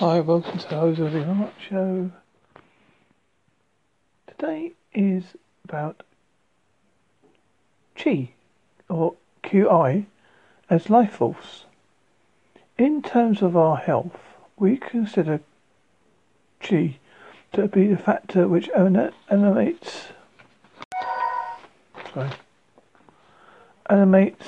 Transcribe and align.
Hi, 0.00 0.18
welcome 0.20 0.58
to 0.58 0.66
the 0.66 0.76
Holsworthy 0.76 1.26
Mark 1.26 1.52
Show. 1.68 2.10
Today 4.26 4.72
is 4.94 5.24
about 5.62 6.04
Chi, 7.94 8.30
or 8.88 9.16
QI, 9.42 10.06
as 10.70 10.88
life 10.88 11.12
force. 11.12 11.66
In 12.78 13.02
terms 13.02 13.42
of 13.42 13.58
our 13.58 13.76
health, 13.76 14.18
we 14.56 14.78
consider 14.78 15.40
Chi 16.60 16.96
to 17.52 17.68
be 17.68 17.88
the 17.88 17.98
factor 17.98 18.48
which 18.48 18.70
animates, 18.70 20.06
sorry, 22.14 22.30
animates 23.90 24.46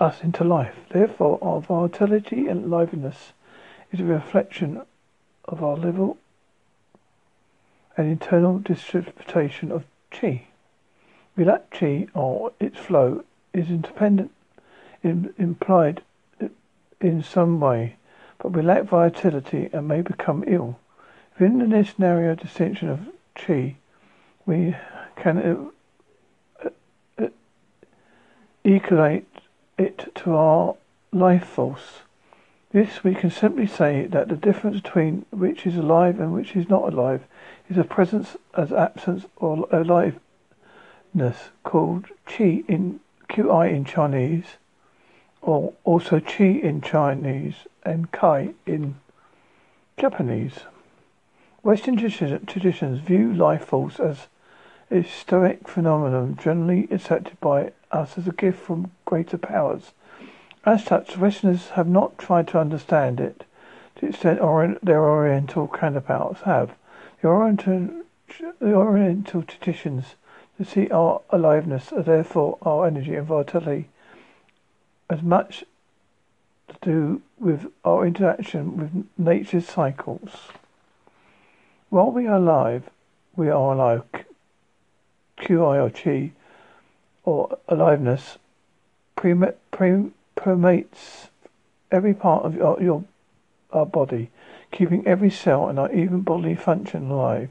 us 0.00 0.20
into 0.24 0.42
life. 0.42 0.74
Therefore, 0.90 1.38
our 1.40 1.60
vitality 1.60 2.48
and 2.48 2.68
liveliness 2.68 3.34
is 3.92 4.00
a 4.00 4.04
reflection 4.04 4.82
of 5.44 5.62
our 5.62 5.76
level 5.76 6.18
and 7.96 8.06
internal 8.06 8.58
distribution 8.58 9.72
of. 9.72 9.84
We 11.36 11.44
lack 11.44 11.70
chi 11.70 12.08
or 12.14 12.52
its 12.58 12.78
flow 12.78 13.24
is 13.52 13.68
independent, 13.68 14.32
in, 15.02 15.34
implied 15.38 16.02
in 17.00 17.22
some 17.22 17.60
way, 17.60 17.96
but 18.38 18.52
we 18.52 18.62
lack 18.62 18.84
vitality 18.84 19.68
and 19.72 19.86
may 19.86 20.00
become 20.00 20.44
ill. 20.46 20.78
Within 21.38 21.68
this 21.68 21.98
narrow 21.98 22.34
distinction 22.34 22.88
of 22.88 23.00
chi, 23.34 23.76
we 24.46 24.74
can 25.16 25.70
uh, 26.64 26.68
uh 27.18 27.28
equate 28.64 29.26
it 29.76 30.12
to 30.16 30.34
our 30.34 30.74
life 31.12 31.46
force 31.46 32.00
this 32.70 33.02
we 33.02 33.14
can 33.14 33.30
simply 33.30 33.66
say 33.66 34.06
that 34.06 34.28
the 34.28 34.36
difference 34.36 34.80
between 34.80 35.24
which 35.30 35.66
is 35.66 35.76
alive 35.76 36.20
and 36.20 36.32
which 36.32 36.54
is 36.54 36.68
not 36.68 36.92
alive 36.92 37.22
is 37.70 37.78
a 37.78 37.84
presence 37.84 38.36
as 38.56 38.72
absence 38.72 39.24
or 39.36 39.66
aliveness 39.72 41.50
called 41.64 42.06
qi 42.26 42.64
in 42.68 43.00
qi 43.28 43.72
in 43.72 43.84
Chinese 43.84 44.56
or 45.40 45.72
also 45.84 46.20
qi 46.20 46.62
in 46.62 46.80
Chinese 46.80 47.66
and 47.84 48.12
kai 48.12 48.54
in 48.66 48.96
Japanese. 49.96 50.60
Western 51.62 51.96
traditions 51.96 53.00
view 53.00 53.32
life 53.32 53.64
force 53.64 53.98
as 53.98 54.28
a 54.90 55.02
stoic 55.02 55.66
phenomenon 55.66 56.36
generally 56.40 56.86
accepted 56.90 57.38
by 57.40 57.72
us 57.90 58.16
as 58.18 58.28
a 58.28 58.32
gift 58.32 58.60
from 58.60 58.90
greater 59.04 59.38
powers 59.38 59.92
as 60.68 60.84
such, 60.84 61.16
Westerners 61.16 61.70
have 61.70 61.88
not 61.88 62.18
tried 62.18 62.46
to 62.48 62.58
understand 62.58 63.20
it 63.20 63.44
to 63.96 64.02
the 64.02 64.08
extent 64.08 64.40
orient, 64.40 64.84
their 64.84 65.02
Oriental 65.02 65.66
counterparts 65.66 66.42
have. 66.42 66.76
The 67.20 67.28
Oriental, 67.28 68.02
the 68.60 68.74
Oriental 68.74 69.42
traditions 69.42 70.14
to 70.56 70.64
see 70.64 70.88
our 70.90 71.22
aliveness, 71.30 71.90
and 71.90 72.04
therefore 72.04 72.58
our 72.62 72.86
energy 72.86 73.14
and 73.14 73.26
vitality, 73.26 73.88
as 75.08 75.22
much 75.22 75.64
to 76.68 76.76
do 76.82 77.22
with 77.40 77.72
our 77.84 78.06
interaction 78.06 78.76
with 78.76 79.06
nature's 79.16 79.66
cycles. 79.66 80.30
While 81.88 82.12
we 82.12 82.26
are 82.26 82.36
alive, 82.36 82.90
we 83.34 83.48
are 83.48 83.72
alive. 83.72 84.02
QI 85.38 85.82
or 85.82 85.90
Chi, 85.90 86.32
or 87.24 87.58
aliveness, 87.68 88.36
pre, 89.16 89.34
pre, 89.70 90.10
permeates 90.38 91.28
every 91.90 92.14
part 92.14 92.44
of 92.44 92.54
your, 92.54 92.80
your 92.80 93.04
our 93.72 93.84
body, 93.84 94.30
keeping 94.70 95.06
every 95.06 95.30
cell 95.30 95.68
and 95.68 95.78
our 95.78 95.92
even 95.92 96.20
bodily 96.20 96.54
function 96.54 97.10
alive. 97.10 97.50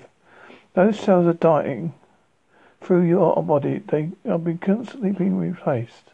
Those 0.73 0.99
cells 0.99 1.27
are 1.27 1.33
dying 1.33 1.93
through 2.81 3.03
your 3.03 3.43
body. 3.43 3.83
They 3.87 4.11
are 4.27 4.39
being 4.39 4.57
constantly 4.57 5.11
being 5.11 5.37
replaced. 5.37 6.11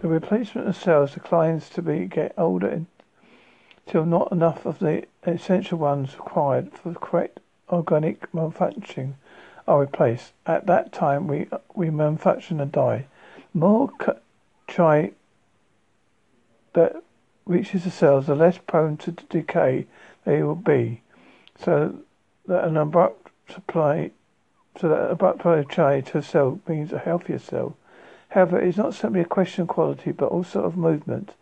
The 0.00 0.08
replacement 0.08 0.68
of 0.68 0.76
cells 0.76 1.14
declines 1.14 1.68
to 1.70 1.82
be 1.82 2.04
get 2.04 2.34
older 2.38 2.84
until 3.86 4.04
not 4.04 4.30
enough 4.30 4.66
of 4.66 4.78
the 4.78 5.04
essential 5.24 5.78
ones 5.78 6.14
required 6.14 6.72
for 6.72 6.90
the 6.90 6.98
correct 6.98 7.40
organic 7.70 8.32
manufacturing 8.34 9.16
are 9.66 9.80
replaced. 9.80 10.32
At 10.46 10.66
that 10.66 10.92
time, 10.92 11.26
we 11.26 11.48
we 11.74 11.90
manufacture 11.90 12.60
and 12.60 12.72
die. 12.72 13.06
More 13.52 13.90
chi 14.66 15.12
that 16.74 17.02
reaches 17.46 17.84
the 17.84 17.90
cells, 17.90 18.26
the 18.26 18.34
less 18.34 18.58
prone 18.58 18.96
to 18.98 19.12
decay 19.12 19.86
they 20.24 20.42
will 20.42 20.54
be. 20.54 21.02
So 21.58 21.96
that 22.46 22.64
an 22.64 22.76
abrupt 22.76 23.30
supply, 23.52 24.10
so 24.78 24.88
that 24.88 25.10
abrupt 25.10 25.38
supply 25.38 25.58
of 25.58 25.68
chi 25.68 26.00
to 26.00 26.18
a 26.18 26.22
cell 26.22 26.60
means 26.68 26.92
a 26.92 26.98
healthier 26.98 27.38
cell. 27.38 27.76
However, 28.30 28.60
it 28.60 28.68
is 28.68 28.76
not 28.76 28.94
simply 28.94 29.20
a 29.20 29.24
question 29.24 29.62
of 29.62 29.68
quality, 29.68 30.12
but 30.12 30.26
also 30.26 30.62
of 30.62 30.76
movement. 30.76 31.32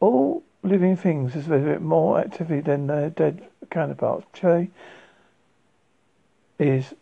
All 0.00 0.42
living 0.62 0.96
things 0.96 1.36
exhibit 1.36 1.80
more 1.80 2.18
activity 2.18 2.60
than 2.60 2.86
their 2.86 3.10
dead 3.10 3.46
counterparts. 3.70 4.26
Chi 4.32 4.68
is 6.58 6.94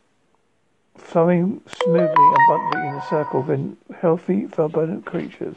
flowing 0.96 1.60
smoothly 1.66 2.00
and 2.02 2.36
abundantly 2.48 2.88
in 2.88 2.94
a 2.94 3.06
circle 3.08 3.40
within 3.40 3.76
healthy, 4.00 4.48
abundant 4.56 5.04
creatures. 5.04 5.56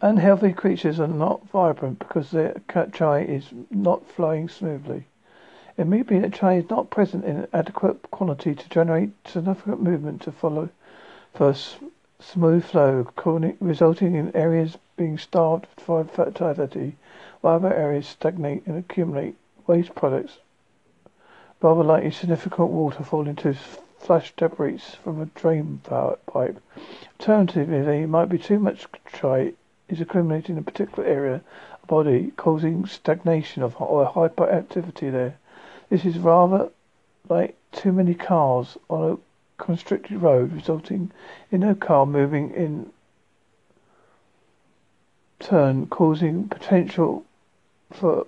Unhealthy 0.00 0.52
creatures 0.52 0.98
are 0.98 1.06
not 1.06 1.48
vibrant 1.48 2.00
because 2.00 2.32
their 2.32 2.60
chi 2.66 3.20
is 3.20 3.50
not 3.70 4.04
flowing 4.10 4.48
smoothly. 4.48 5.06
It 5.76 5.86
may 5.86 6.02
be 6.02 6.18
that 6.18 6.32
chi 6.32 6.54
is 6.54 6.68
not 6.68 6.90
present 6.90 7.24
in 7.24 7.46
adequate 7.52 8.10
quantity 8.10 8.56
to 8.56 8.68
generate 8.68 9.10
significant 9.26 9.80
movement 9.80 10.22
to 10.22 10.32
follow 10.32 10.70
for 11.32 11.54
smooth 12.22 12.64
flow, 12.64 13.06
resulting 13.60 14.14
in 14.14 14.34
areas 14.36 14.78
being 14.96 15.18
starved 15.18 15.66
for 15.76 16.04
fertility, 16.04 16.96
while 17.40 17.56
other 17.56 17.74
areas 17.74 18.06
stagnate 18.06 18.66
and 18.66 18.78
accumulate 18.78 19.36
waste 19.66 19.94
products, 19.94 20.38
rather 21.60 21.82
like 21.82 22.12
significant 22.12 22.70
water 22.70 23.02
falling 23.02 23.28
into 23.28 23.54
flush 23.98 24.34
debris 24.36 24.78
from 25.02 25.20
a 25.20 25.26
drain 25.26 25.80
pipe. 25.84 26.60
Alternatively, 27.20 27.82
there 27.82 28.06
might 28.06 28.28
be 28.28 28.38
too 28.38 28.58
much 28.58 28.86
chi 29.06 29.52
is 29.88 30.00
accumulating 30.00 30.56
in 30.56 30.62
a 30.62 30.64
particular 30.64 31.08
area 31.08 31.40
of 31.82 31.88
body, 31.88 32.32
causing 32.36 32.86
stagnation 32.86 33.62
of 33.62 33.80
or 33.80 34.06
hyperactivity 34.10 35.12
there. 35.12 35.36
This 35.88 36.04
is 36.04 36.18
rather 36.18 36.70
like 37.28 37.56
too 37.72 37.92
many 37.92 38.14
cars 38.14 38.76
on 38.88 39.12
a 39.12 39.18
constricted 39.62 40.20
road, 40.20 40.52
resulting 40.52 41.12
in 41.52 41.60
no 41.60 41.72
car 41.72 42.04
moving 42.04 42.50
in 42.50 42.90
turn, 45.38 45.86
causing 45.86 46.48
potential 46.48 47.24
for 47.92 48.26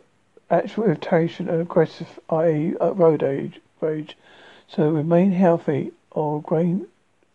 actual 0.49 0.85
irritation 0.85 1.49
and 1.49 1.61
aggressive, 1.61 2.21
i.e., 2.31 2.75
road 2.81 3.25
age, 3.25 3.61
rage. 3.81 4.17
So 4.69 4.89
remain 4.89 5.33
healthy 5.33 5.91
or 6.13 6.41
gain 6.41 6.87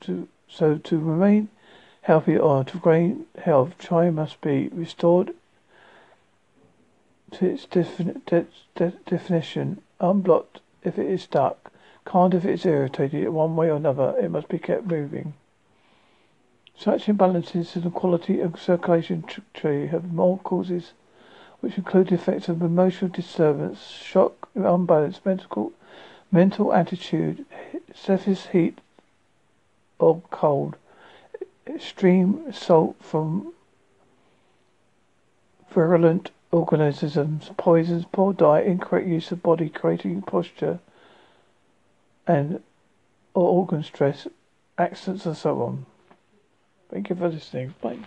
to 0.02 0.30
so 0.48 0.78
to 0.78 0.98
remain 0.98 1.50
healthy 2.04 2.38
or 2.38 2.64
to 2.64 2.78
gain 2.80 3.26
health, 3.44 3.78
chi 3.78 4.10
must 4.10 4.40
be 4.40 4.70
restored 4.70 5.34
to 7.32 7.46
its 7.46 7.66
defini- 7.66 8.26
de- 8.26 8.48
de- 8.76 8.98
definition, 9.06 9.82
unblocked 10.00 10.62
if 10.84 10.98
it 10.98 11.06
is 11.06 11.24
stuck, 11.24 11.72
can't 12.10 12.34
if 12.34 12.44
it's 12.44 12.66
irritated 12.66 13.30
one 13.30 13.56
way 13.56 13.70
or 13.70 13.76
another, 13.76 14.16
it 14.20 14.32
must 14.32 14.48
be 14.48 14.58
kept 14.58 14.88
moving. 14.88 15.34
Such 16.76 17.06
imbalances 17.06 17.76
in 17.76 17.84
the 17.84 17.92
quality 17.92 18.40
of 18.40 18.60
circulation 18.60 19.24
tree 19.54 19.86
have 19.88 20.12
more 20.12 20.40
causes, 20.40 20.94
which 21.60 21.78
include 21.78 22.12
effects 22.12 22.50
of 22.50 22.64
emotional 22.64 23.12
disturbance, 23.12 23.90
shock, 23.90 24.50
unbalance, 24.56 25.20
mental, 25.24 25.72
mental 26.32 26.74
attitude, 26.74 27.46
surface 27.94 28.48
heat 28.48 28.80
or 30.00 30.22
cold, 30.32 30.78
extreme 31.68 32.52
salt 32.52 32.96
from 33.02 33.54
virulent 35.70 36.32
organisms, 36.52 37.52
poisons, 37.58 38.06
poor 38.12 38.34
diet, 38.34 38.66
incorrect 38.66 39.06
use 39.08 39.32
of 39.32 39.44
body 39.44 39.70
creating 39.70 40.24
posture, 40.24 40.80
and 42.30 42.62
or 43.34 43.50
organ 43.50 43.84
stress, 43.84 44.28
accidents 44.78 45.26
and 45.26 45.36
so 45.36 45.62
on. 45.64 45.86
Thank 46.92 47.10
you 47.10 47.16
for 47.16 47.28
listening. 47.28 47.74
Bye. 47.82 47.98